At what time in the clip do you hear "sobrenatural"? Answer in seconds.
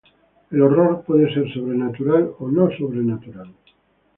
1.53-2.33, 2.75-3.53